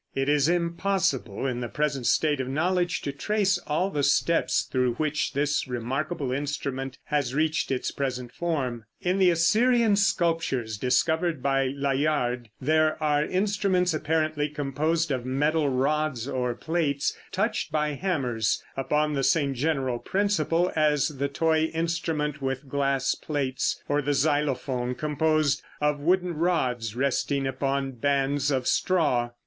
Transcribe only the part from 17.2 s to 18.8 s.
touched by hammers,